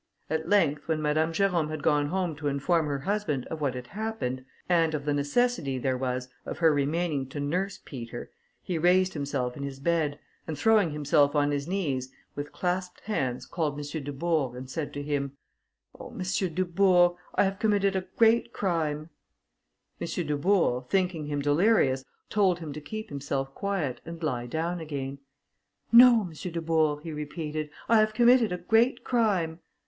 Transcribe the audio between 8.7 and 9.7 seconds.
raised himself in